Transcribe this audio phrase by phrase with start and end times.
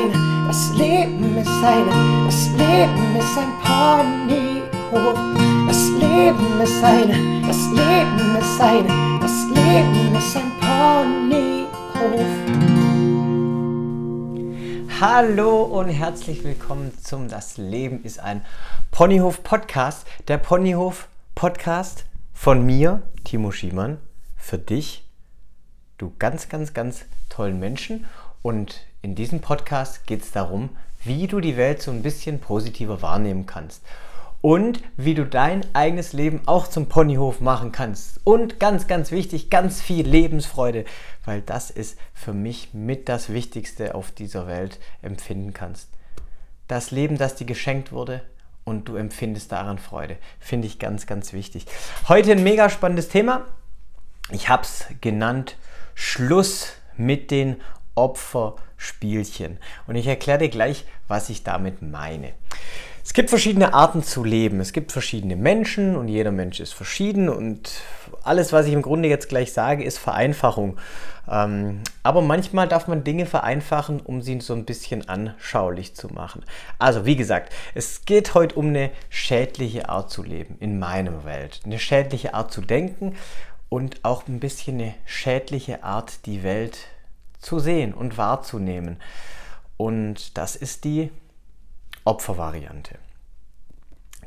[0.00, 5.18] eine, das Leben ist eine, das Leben ist ein Ponyhof.
[5.66, 8.88] Das Leben ist eine, das Leben ist eine,
[9.20, 11.70] das Leben ist ein Ponyhof.
[15.00, 18.44] Hallo und herzlich willkommen zum Das Leben ist ein
[18.90, 20.06] Ponyhof Podcast.
[20.28, 23.98] Der Ponyhof Podcast von mir, Timo Schiemann,
[24.36, 25.04] für dich,
[25.98, 28.06] du ganz, ganz, ganz tollen Menschen.
[28.42, 30.70] Und in diesem Podcast geht es darum,
[31.04, 33.82] wie du die Welt so ein bisschen positiver wahrnehmen kannst.
[34.42, 38.20] Und wie du dein eigenes Leben auch zum Ponyhof machen kannst.
[38.24, 40.86] Und ganz, ganz wichtig, ganz viel Lebensfreude,
[41.26, 45.88] weil das ist für mich mit das Wichtigste auf dieser Welt empfinden kannst.
[46.68, 48.22] Das Leben, das dir geschenkt wurde
[48.64, 50.16] und du empfindest daran Freude.
[50.38, 51.66] Finde ich ganz, ganz wichtig.
[52.08, 53.46] Heute ein mega spannendes Thema.
[54.30, 55.56] Ich habe es genannt,
[55.94, 57.56] Schluss mit den
[57.94, 59.58] Opferspielchen.
[59.86, 62.32] Und ich erkläre dir gleich, was ich damit meine.
[63.02, 64.60] Es gibt verschiedene Arten zu leben.
[64.60, 67.28] Es gibt verschiedene Menschen und jeder Mensch ist verschieden.
[67.28, 67.82] Und
[68.22, 70.76] alles, was ich im Grunde jetzt gleich sage, ist Vereinfachung.
[71.28, 76.44] Ähm, aber manchmal darf man Dinge vereinfachen, um sie so ein bisschen anschaulich zu machen.
[76.78, 81.60] Also, wie gesagt, es geht heute um eine schädliche Art zu leben in meiner Welt.
[81.64, 83.16] Eine schädliche Art zu denken
[83.68, 86.99] und auch ein bisschen eine schädliche Art, die Welt zu
[87.58, 89.00] sehen und wahrzunehmen.
[89.76, 91.10] Und das ist die
[92.04, 92.98] Opfervariante,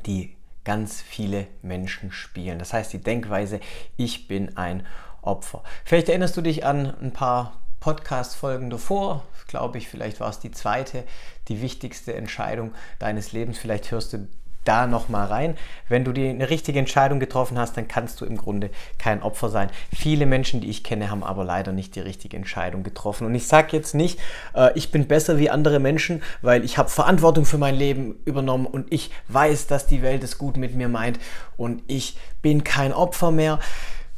[0.06, 2.58] die ganz viele Menschen spielen.
[2.58, 3.60] Das heißt, die Denkweise,
[3.96, 4.86] ich bin ein
[5.22, 5.62] Opfer.
[5.84, 10.50] Vielleicht erinnerst du dich an ein paar Podcast-Folgen davor, glaube ich, vielleicht war es die
[10.50, 11.04] zweite,
[11.48, 13.58] die wichtigste Entscheidung deines Lebens.
[13.58, 14.26] Vielleicht hörst du
[14.64, 15.56] da nochmal rein.
[15.88, 19.48] Wenn du die, eine richtige Entscheidung getroffen hast, dann kannst du im Grunde kein Opfer
[19.48, 19.70] sein.
[19.94, 23.26] Viele Menschen, die ich kenne, haben aber leider nicht die richtige Entscheidung getroffen.
[23.26, 24.18] Und ich sage jetzt nicht,
[24.54, 28.66] äh, ich bin besser wie andere Menschen, weil ich habe Verantwortung für mein Leben übernommen
[28.66, 31.18] und ich weiß, dass die Welt es gut mit mir meint
[31.56, 33.58] und ich bin kein Opfer mehr.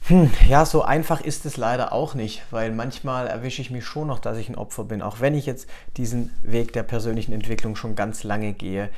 [0.09, 4.07] Hm, ja, so einfach ist es leider auch nicht, weil manchmal erwische ich mich schon
[4.07, 7.75] noch, dass ich ein Opfer bin, auch wenn ich jetzt diesen Weg der persönlichen Entwicklung
[7.75, 8.89] schon ganz lange gehe.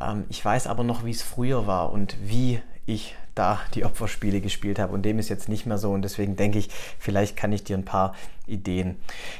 [0.00, 4.40] Ähm, ich weiß aber noch, wie es früher war und wie ich da die Opferspiele
[4.40, 4.92] gespielt habe.
[4.92, 5.90] Und dem ist jetzt nicht mehr so.
[5.92, 8.14] Und deswegen denke ich, vielleicht kann ich dir ein paar
[8.46, 8.96] Ideen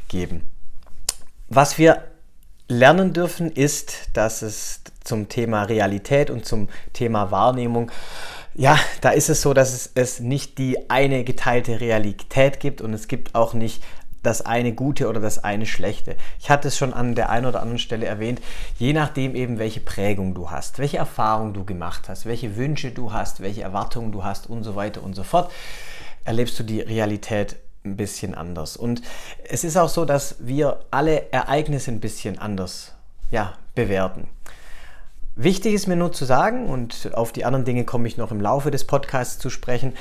[0.08, 0.42] geben.
[1.48, 2.02] Was wir
[2.68, 7.90] lernen dürfen, ist, dass es zum Thema Realität und zum Thema Wahrnehmung
[8.58, 12.94] ja, da ist es so, dass es, es nicht die eine geteilte Realität gibt und
[12.94, 13.82] es gibt auch nicht
[14.22, 16.16] das eine Gute oder das eine Schlechte.
[16.40, 18.40] Ich hatte es schon an der einen oder anderen Stelle erwähnt,
[18.78, 23.12] je nachdem eben, welche Prägung du hast, welche Erfahrung du gemacht hast, welche Wünsche du
[23.12, 25.50] hast, welche Erwartungen du hast und so weiter und so fort,
[26.24, 28.76] erlebst du die Realität ein bisschen anders.
[28.76, 29.02] Und
[29.48, 32.92] es ist auch so, dass wir alle Ereignisse ein bisschen anders
[33.30, 34.28] ja, bewerten.
[35.36, 38.40] Wichtig ist mir nur zu sagen, und auf die anderen Dinge komme ich noch im
[38.40, 39.94] Laufe des Podcasts zu sprechen,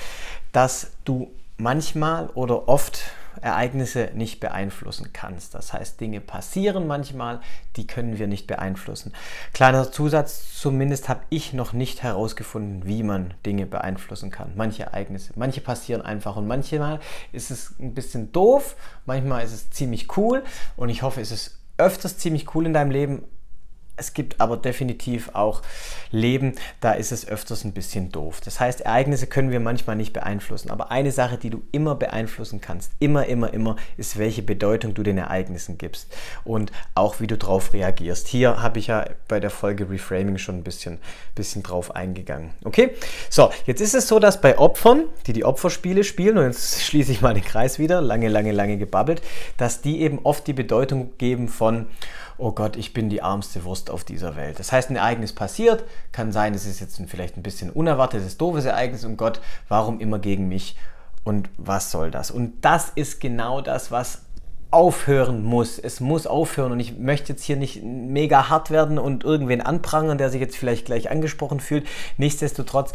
[0.52, 3.02] dass du manchmal oder oft
[3.42, 5.56] Ereignisse nicht beeinflussen kannst.
[5.56, 7.40] Das heißt, Dinge passieren manchmal,
[7.76, 9.14] die können wir nicht beeinflussen.
[9.54, 14.52] Kleiner Zusatz, zumindest habe ich noch nicht herausgefunden, wie man Dinge beeinflussen kann.
[14.56, 17.00] Manche Ereignisse, manche passieren einfach und manchmal
[17.32, 18.76] ist es ein bisschen doof,
[19.06, 20.44] manchmal ist es ziemlich cool
[20.76, 23.24] und ich hoffe, es ist öfters ziemlich cool in deinem Leben,
[23.98, 25.62] es gibt aber definitiv auch
[26.12, 28.42] Leben, da ist es öfters ein bisschen doof.
[28.44, 30.70] Das heißt, Ereignisse können wir manchmal nicht beeinflussen.
[30.70, 35.04] Aber eine Sache, die du immer beeinflussen kannst, immer, immer, immer, ist, welche Bedeutung du
[35.04, 36.14] den Ereignissen gibst
[36.44, 38.28] und auch wie du darauf reagierst.
[38.28, 41.00] Hier habe ich ja bei der Folge Reframing schon ein bisschen,
[41.34, 42.52] bisschen drauf eingegangen.
[42.64, 42.96] Okay?
[43.30, 47.12] So, jetzt ist es so, dass bei Opfern, die die Opferspiele spielen, und jetzt schließe
[47.12, 49.22] ich mal den Kreis wieder, lange, lange, lange gebabbelt,
[49.58, 51.88] dass die eben oft die Bedeutung geben von,
[52.38, 54.60] oh Gott, ich bin die armste Wurst auf dieser Welt.
[54.60, 58.38] Das heißt, ein Ereignis passiert, kann sein, es ist jetzt ein, vielleicht ein bisschen unerwartetes,
[58.38, 60.78] doofes Ereignis und Gott, warum immer gegen mich
[61.24, 62.32] und was soll das?
[62.32, 64.22] Und das ist genau das, was
[64.76, 65.80] aufhören muss.
[65.80, 70.18] Es muss aufhören und ich möchte jetzt hier nicht mega hart werden und irgendwen anprangern,
[70.18, 71.88] der sich jetzt vielleicht gleich angesprochen fühlt.
[72.18, 72.92] Nichtsdestotrotz,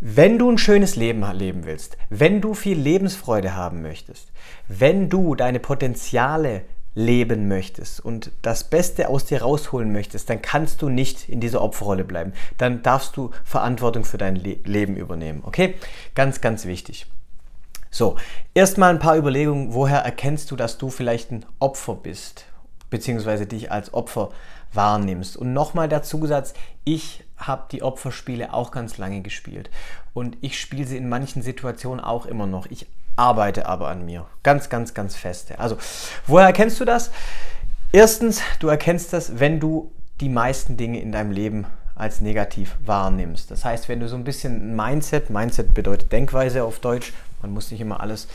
[0.00, 4.32] wenn du ein schönes Leben leben willst, wenn du viel Lebensfreude haben möchtest,
[4.68, 6.62] wenn du deine Potenziale
[6.98, 11.62] leben möchtest und das Beste aus dir rausholen möchtest, dann kannst du nicht in dieser
[11.62, 12.32] Opferrolle bleiben.
[12.58, 15.42] Dann darfst du Verantwortung für dein Le Leben übernehmen.
[15.46, 15.76] Okay?
[16.16, 17.06] Ganz, ganz wichtig.
[17.90, 18.16] So,
[18.52, 19.74] erstmal ein paar Überlegungen.
[19.74, 22.46] Woher erkennst du, dass du vielleicht ein Opfer bist,
[22.90, 24.30] beziehungsweise dich als Opfer
[24.72, 25.36] wahrnimmst?
[25.36, 26.52] Und nochmal der Zusatz,
[26.82, 29.70] ich habe die Opferspiele auch ganz lange gespielt
[30.14, 32.66] und ich spiele sie in manchen Situationen auch immer noch.
[32.66, 34.26] Ich arbeite aber an mir.
[34.42, 35.58] Ganz, ganz, ganz feste.
[35.58, 35.76] Also,
[36.26, 37.10] woher kennst du das?
[37.92, 43.50] Erstens, du erkennst das, wenn du die meisten Dinge in deinem Leben als negativ wahrnimmst.
[43.50, 47.12] Das heißt, wenn du so ein bisschen Mindset, Mindset bedeutet Denkweise auf Deutsch,
[47.42, 48.28] man muss nicht immer alles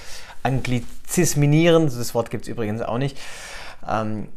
[0.43, 3.17] anglizisminieren, das Wort gibt es übrigens auch nicht,
[3.87, 4.27] ähm,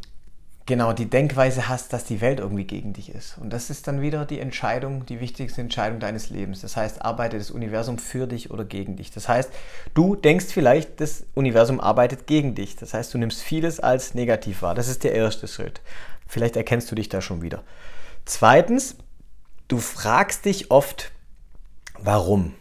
[0.67, 3.37] genau die Denkweise hast, dass die Welt irgendwie gegen dich ist.
[3.39, 6.61] Und das ist dann wieder die Entscheidung, die wichtigste Entscheidung deines Lebens.
[6.61, 9.09] Das heißt, arbeitet das Universum für dich oder gegen dich.
[9.09, 9.49] Das heißt,
[9.93, 12.75] du denkst vielleicht, das Universum arbeitet gegen dich.
[12.75, 14.75] Das heißt, du nimmst vieles als negativ wahr.
[14.75, 15.81] Das ist der erste Schritt.
[16.27, 17.63] Vielleicht erkennst du dich da schon wieder.
[18.25, 18.97] Zweitens,
[19.69, 21.11] du fragst dich oft,
[21.97, 22.53] warum?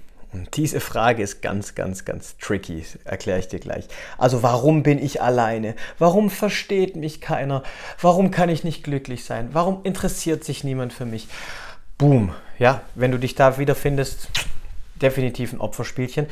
[0.54, 3.86] Diese Frage ist ganz, ganz, ganz tricky, erkläre ich dir gleich.
[4.18, 5.74] Also warum bin ich alleine?
[5.98, 7.62] Warum versteht mich keiner?
[8.00, 9.50] Warum kann ich nicht glücklich sein?
[9.52, 11.28] Warum interessiert sich niemand für mich?
[11.98, 14.28] Boom, ja, wenn du dich da wiederfindest,
[14.96, 16.26] definitiv ein Opferspielchen.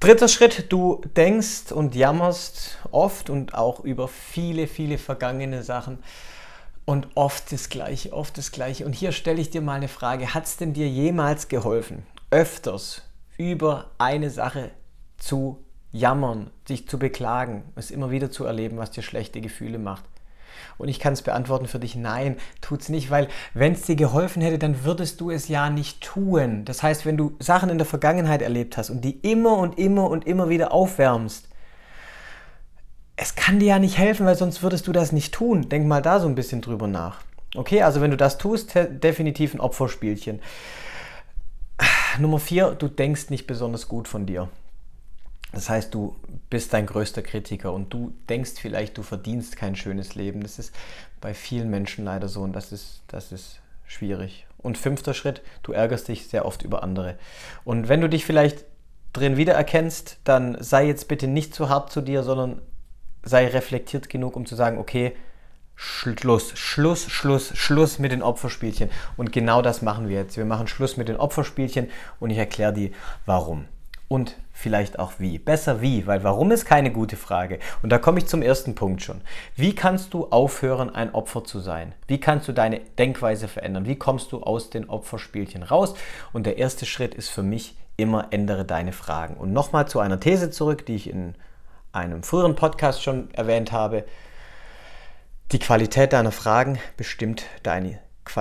[0.00, 5.98] Dritter Schritt, du denkst und jammerst oft und auch über viele, viele vergangene Sachen
[6.84, 8.86] und oft das Gleiche, oft das Gleiche.
[8.86, 13.02] Und hier stelle ich dir mal eine Frage, hat es denn dir jemals geholfen, öfters
[13.38, 14.70] über eine Sache
[15.16, 20.04] zu jammern, dich zu beklagen, es immer wieder zu erleben, was dir schlechte Gefühle macht.
[20.76, 24.42] Und ich kann es beantworten für dich, nein, tut's nicht, weil wenn es dir geholfen
[24.42, 26.64] hätte, dann würdest du es ja nicht tun.
[26.64, 30.10] Das heißt, wenn du Sachen in der Vergangenheit erlebt hast und die immer und immer
[30.10, 31.48] und immer wieder aufwärmst,
[33.16, 35.68] es kann dir ja nicht helfen, weil sonst würdest du das nicht tun.
[35.68, 37.20] Denk mal da so ein bisschen drüber nach.
[37.56, 40.40] Okay, also wenn du das tust, definitiv ein Opferspielchen.
[42.18, 44.48] Nummer vier, du denkst nicht besonders gut von dir.
[45.52, 46.16] Das heißt, du
[46.50, 50.42] bist dein größter Kritiker und du denkst vielleicht, du verdienst kein schönes Leben.
[50.42, 50.74] Das ist
[51.20, 54.46] bei vielen Menschen leider so und das ist, das ist schwierig.
[54.58, 57.16] Und fünfter Schritt, du ärgerst dich sehr oft über andere.
[57.64, 58.64] Und wenn du dich vielleicht
[59.12, 62.60] drin wiedererkennst, dann sei jetzt bitte nicht zu hart zu dir, sondern
[63.22, 65.14] sei reflektiert genug, um zu sagen, okay,
[65.80, 68.90] Schluss, Schluss, Schluss, Schluss mit den Opferspielchen.
[69.16, 70.36] Und genau das machen wir jetzt.
[70.36, 71.88] Wir machen Schluss mit den Opferspielchen
[72.18, 72.90] und ich erkläre dir,
[73.26, 73.66] warum.
[74.08, 75.38] Und vielleicht auch wie.
[75.38, 77.60] Besser wie, weil warum ist keine gute Frage.
[77.80, 79.20] Und da komme ich zum ersten Punkt schon.
[79.54, 81.94] Wie kannst du aufhören, ein Opfer zu sein?
[82.08, 83.86] Wie kannst du deine Denkweise verändern?
[83.86, 85.94] Wie kommst du aus den Opferspielchen raus?
[86.32, 89.34] Und der erste Schritt ist für mich immer ändere deine Fragen.
[89.34, 91.36] Und nochmal zu einer These zurück, die ich in
[91.92, 94.04] einem früheren Podcast schon erwähnt habe.
[95.50, 97.98] Die Qualität deiner Fragen bestimmt deine,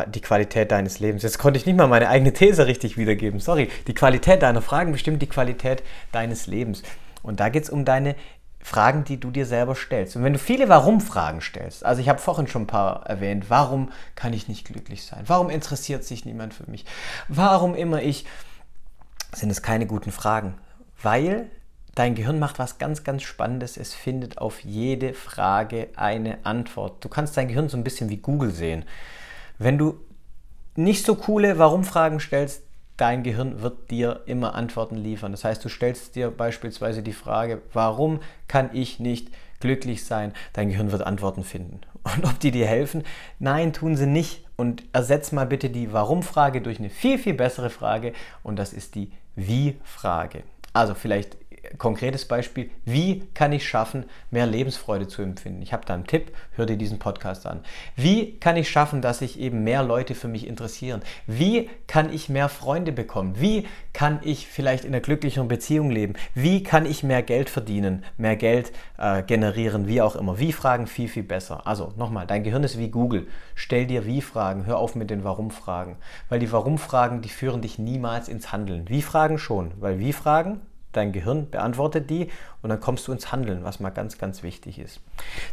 [0.07, 1.23] die Qualität deines Lebens.
[1.23, 3.39] Jetzt konnte ich nicht mal meine eigene These richtig wiedergeben.
[3.39, 3.69] Sorry.
[3.87, 6.83] Die Qualität deiner Fragen bestimmt die Qualität deines Lebens.
[7.23, 8.15] Und da geht es um deine
[8.59, 10.17] Fragen, die du dir selber stellst.
[10.17, 13.93] Und wenn du viele Warum-Fragen stellst, also ich habe vorhin schon ein paar erwähnt, warum
[14.15, 15.23] kann ich nicht glücklich sein?
[15.27, 16.83] Warum interessiert sich niemand für mich?
[17.29, 18.25] Warum immer ich?
[19.33, 20.55] Sind es keine guten Fragen,
[21.01, 21.49] weil
[21.97, 23.75] Dein Gehirn macht was ganz, ganz Spannendes.
[23.75, 27.03] Es findet auf jede Frage eine Antwort.
[27.03, 28.85] Du kannst dein Gehirn so ein bisschen wie Google sehen.
[29.57, 29.99] Wenn du
[30.75, 32.61] nicht so coole Warum-Fragen stellst,
[32.97, 35.31] dein Gehirn wird dir immer Antworten liefern.
[35.31, 39.29] Das heißt, du stellst dir beispielsweise die Frage, warum kann ich nicht
[39.59, 40.33] glücklich sein?
[40.53, 41.81] Dein Gehirn wird Antworten finden.
[42.15, 43.05] Und ob die dir helfen?
[43.39, 44.45] Nein, tun sie nicht.
[44.55, 48.13] Und ersetz mal bitte die Warum-Frage durch eine viel, viel bessere Frage.
[48.43, 50.43] Und das ist die Wie-Frage.
[50.73, 51.37] Also vielleicht
[51.77, 55.61] konkretes Beispiel, wie kann ich schaffen, mehr Lebensfreude zu empfinden?
[55.61, 57.61] Ich habe da einen Tipp, hör dir diesen Podcast an.
[57.95, 61.01] Wie kann ich schaffen, dass sich eben mehr Leute für mich interessieren?
[61.25, 63.39] Wie kann ich mehr Freunde bekommen?
[63.39, 66.13] Wie kann ich vielleicht in einer glücklicheren Beziehung leben?
[66.33, 70.39] Wie kann ich mehr Geld verdienen, mehr Geld äh, generieren, wie auch immer?
[70.39, 71.65] Wie-Fragen viel, viel besser.
[71.67, 73.27] Also nochmal, dein Gehirn ist wie Google.
[73.55, 75.97] Stell dir Wie-Fragen, hör auf mit den Warum-Fragen.
[76.29, 78.87] Weil die Warum-Fragen, die führen dich niemals ins Handeln.
[78.89, 80.61] Wie-Fragen schon, weil Wie-Fragen
[80.97, 82.29] dein Gehirn beantwortet die
[82.61, 84.99] und dann kommst du ins Handeln, was mal ganz, ganz wichtig ist.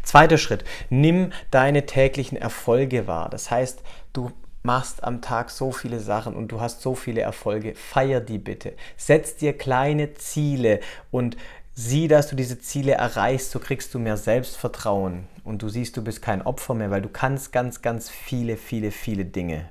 [0.03, 3.29] Zweiter Schritt, nimm deine täglichen Erfolge wahr.
[3.31, 3.83] Das heißt,
[4.13, 4.33] du
[4.65, 7.75] machst am Tag so viele Sachen und du hast so viele Erfolge.
[7.75, 8.73] Feier die bitte.
[8.97, 11.37] Setz dir kleine Ziele und
[11.75, 13.51] sieh, dass du diese Ziele erreichst.
[13.51, 17.09] So kriegst du mehr Selbstvertrauen und du siehst, du bist kein Opfer mehr, weil du
[17.11, 19.69] kannst ganz, ganz viele, viele, viele Dinge.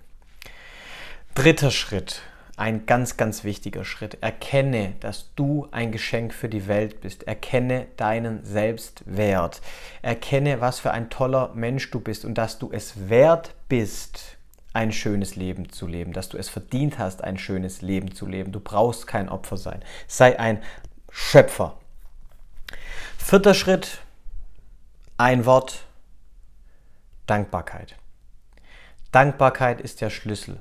[1.34, 2.22] Dritter Schritt,
[2.56, 4.20] ein ganz, ganz wichtiger Schritt.
[4.22, 7.24] Erkenne, dass du ein Geschenk für die Welt bist.
[7.24, 9.62] Erkenne deinen Selbstwert.
[10.02, 14.38] Erkenne, was für ein toller Mensch du bist und dass du es wert bist,
[14.74, 18.52] ein schönes Leben zu leben, dass du es verdient hast, ein schönes Leben zu leben.
[18.52, 19.84] Du brauchst kein Opfer sein.
[20.08, 20.62] Sei ein
[21.10, 21.78] Schöpfer.
[23.18, 24.00] Vierter Schritt,
[25.18, 25.86] ein Wort,
[27.28, 27.96] Dankbarkeit.
[29.12, 30.60] Dankbarkeit ist der Schlüssel.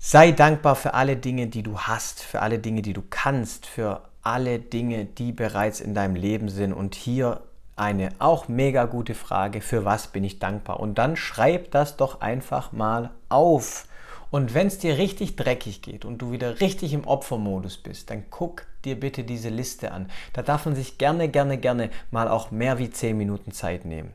[0.00, 4.02] Sei dankbar für alle Dinge, die du hast, für alle Dinge, die du kannst, für
[4.22, 6.72] alle Dinge, die bereits in deinem Leben sind.
[6.72, 7.40] Und hier
[7.74, 10.78] eine auch mega gute Frage, für was bin ich dankbar?
[10.78, 13.88] Und dann schreib das doch einfach mal auf.
[14.30, 18.24] Und wenn es dir richtig dreckig geht und du wieder richtig im Opfermodus bist, dann
[18.30, 20.08] guck dir bitte diese Liste an.
[20.32, 24.12] Da darf man sich gerne, gerne, gerne mal auch mehr wie 10 Minuten Zeit nehmen.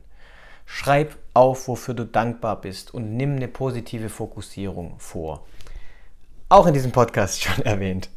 [0.64, 5.44] Schreib auf, wofür du dankbar bist und nimm eine positive Fokussierung vor.
[6.54, 8.10] Auch in diesem Podcast schon erwähnt.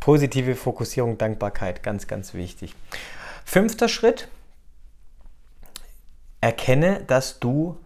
[0.00, 2.74] Positive Fokussierung, Dankbarkeit, ganz, ganz wichtig.
[3.44, 4.28] Fünfter Schritt.
[6.40, 7.76] Erkenne, dass du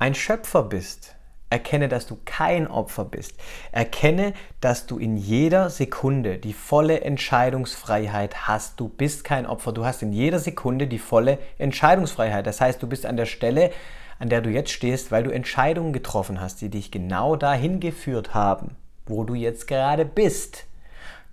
[0.00, 1.14] ein Schöpfer bist.
[1.50, 3.34] Erkenne, dass du kein Opfer bist.
[3.70, 8.80] Erkenne, dass du in jeder Sekunde die volle Entscheidungsfreiheit hast.
[8.80, 9.70] Du bist kein Opfer.
[9.70, 12.44] Du hast in jeder Sekunde die volle Entscheidungsfreiheit.
[12.44, 13.70] Das heißt, du bist an der Stelle,
[14.18, 18.34] an der du jetzt stehst, weil du Entscheidungen getroffen hast, die dich genau dahin geführt
[18.34, 18.74] haben,
[19.06, 20.66] wo du jetzt gerade bist.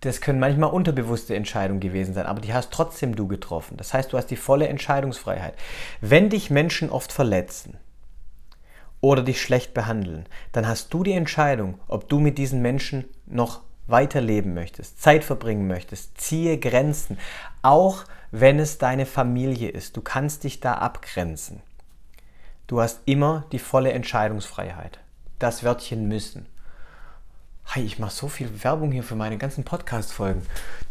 [0.02, 3.78] Das können manchmal unterbewusste Entscheidungen gewesen sein, aber die hast trotzdem du getroffen.
[3.78, 5.54] Das heißt, du hast die volle Entscheidungsfreiheit.
[6.02, 7.78] Wenn dich Menschen oft verletzen,
[9.02, 13.62] oder dich schlecht behandeln, dann hast du die Entscheidung, ob du mit diesen Menschen noch
[13.88, 17.18] weiterleben möchtest, Zeit verbringen möchtest, ziehe Grenzen,
[17.64, 19.98] auch wenn es deine Familie ist.
[19.98, 21.62] Du kannst dich da abgrenzen.
[22.68, 25.00] Du hast immer die volle Entscheidungsfreiheit.
[25.40, 26.46] Das Wörtchen müssen.
[27.74, 30.42] Hey, ich mache so viel Werbung hier für meine ganzen Podcast-Folgen.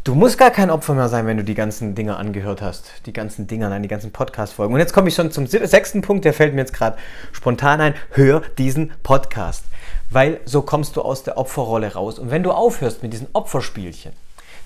[0.03, 3.05] Du musst gar kein Opfer mehr sein, wenn du die ganzen Dinger angehört hast.
[3.05, 4.73] Die ganzen Dinger, nein, die ganzen Podcast-Folgen.
[4.73, 6.97] Und jetzt komme ich schon zum sechsten Punkt, der fällt mir jetzt gerade
[7.33, 7.93] spontan ein.
[8.09, 9.63] Hör diesen Podcast.
[10.09, 12.17] Weil so kommst du aus der Opferrolle raus.
[12.17, 14.13] Und wenn du aufhörst mit diesen Opferspielchen,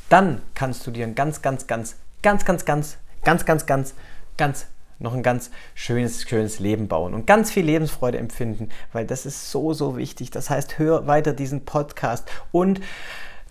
[0.07, 3.93] dann kannst du dir ein ganz, ganz, ganz, ganz, ganz, ganz, ganz, ganz, ganz,
[4.38, 4.67] ganz
[5.00, 9.52] noch ein ganz schönes, schönes Leben bauen und ganz viel Lebensfreude empfinden, weil das ist
[9.52, 10.32] so, so wichtig.
[10.32, 12.82] Das heißt, hör weiter diesen Podcast und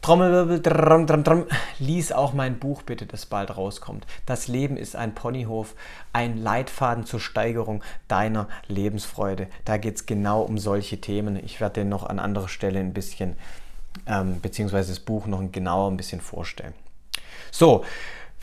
[0.04, 1.46] Trommelwirbel, drum, drum, drum,
[1.78, 4.06] lies auch mein Buch bitte, das bald rauskommt.
[4.26, 5.74] Das Leben ist ein Ponyhof,
[6.12, 9.46] ein Leitfaden zur Steigerung deiner Lebensfreude.
[9.64, 11.42] Da geht es genau um solche Themen.
[11.42, 13.36] Ich werde den noch an anderer Stelle ein bisschen,
[14.06, 16.74] ähm, beziehungsweise das Buch noch genauer ein bisschen vorstellen.
[17.50, 17.82] So,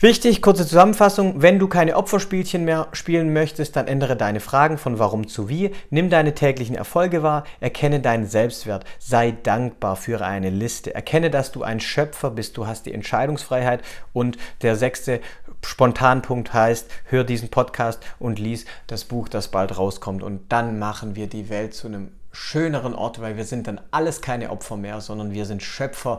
[0.02, 4.98] Wichtig, kurze Zusammenfassung, wenn du keine Opferspielchen mehr spielen möchtest, dann ändere deine Fragen von
[4.98, 10.50] warum zu wie, nimm deine täglichen Erfolge wahr, erkenne deinen Selbstwert, sei dankbar, führe eine
[10.50, 13.82] Liste, erkenne, dass du ein Schöpfer bist, du hast die Entscheidungsfreiheit.
[14.12, 15.20] Und der sechste
[15.64, 20.24] Spontanpunkt heißt, hör diesen Podcast und lies das Buch, das bald rauskommt.
[20.24, 24.20] Und dann machen wir die Welt zu einem schöneren Ort, weil wir sind dann alles
[24.20, 26.18] keine Opfer mehr, sondern wir sind Schöpfer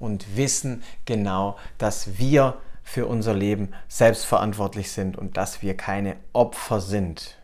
[0.00, 2.56] und wissen genau, dass wir
[2.90, 7.36] für unser Leben selbstverantwortlich sind und dass wir keine Opfer sind.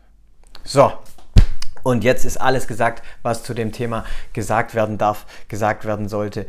[0.64, 0.92] So,
[1.84, 6.46] und jetzt ist alles gesagt, was zu dem Thema gesagt werden darf, gesagt werden sollte.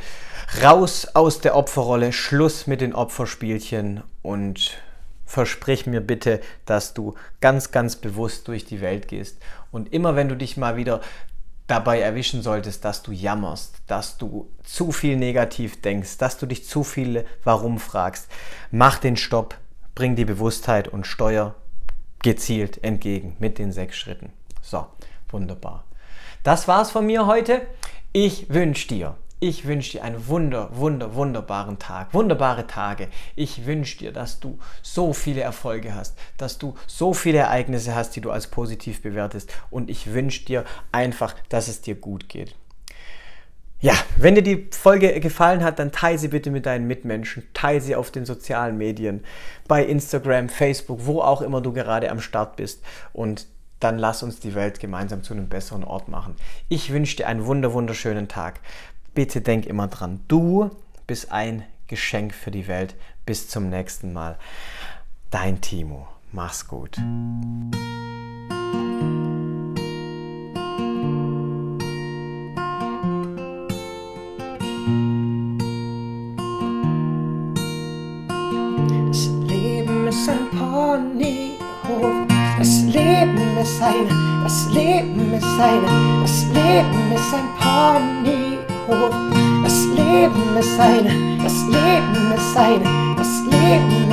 [0.64, 4.82] Raus aus der Opferrolle, Schluss mit den Opferspielchen und
[5.28, 9.38] versprich mir bitte, dass du ganz, ganz bewusst durch die Welt gehst.
[9.72, 11.02] Und immer wenn du dich mal wieder
[11.68, 16.66] dabei erwischen solltest, dass du jammerst, dass du zu viel negativ denkst, dass du dich
[16.66, 18.30] zu viel warum fragst,
[18.72, 19.56] mach den Stopp,
[19.94, 21.56] bring die Bewusstheit und steuer
[22.24, 24.32] gezielt entgegen mit den sechs Schritten.
[24.62, 24.88] So,
[25.30, 25.84] wunderbar.
[26.44, 27.62] Das war's von mir heute.
[28.14, 33.08] Ich wünsche dir ich wünsche dir einen wunder, wunder, wunderbaren Tag, wunderbare Tage.
[33.36, 38.16] Ich wünsche dir, dass du so viele Erfolge hast, dass du so viele Ereignisse hast,
[38.16, 39.54] die du als positiv bewertest.
[39.70, 42.56] Und ich wünsche dir einfach, dass es dir gut geht.
[43.80, 47.80] Ja, wenn dir die Folge gefallen hat, dann teile sie bitte mit deinen Mitmenschen, teile
[47.80, 49.24] sie auf den sozialen Medien,
[49.68, 53.46] bei Instagram, Facebook, wo auch immer du gerade am Start bist und
[53.80, 56.36] dann lass uns die Welt gemeinsam zu einem besseren Ort machen.
[56.68, 58.60] Ich wünsche dir einen wunder wunderschönen Tag
[59.18, 60.70] bitte denk immer dran, du
[61.08, 62.94] bist ein Geschenk für die Welt.
[63.26, 64.38] Bis zum nächsten Mal.
[65.32, 66.08] Dein Timo.
[66.32, 66.98] Mach's gut.
[79.08, 82.28] Das Leben ist ein Ponyhof.
[82.60, 84.08] Das Leben ist ein,
[84.44, 88.47] das Leben ist ein, das Leben ist ein Ponyhof.
[88.88, 89.14] Hof.
[89.64, 94.07] Das Leben ist eine, das Leben ist eine, das Leben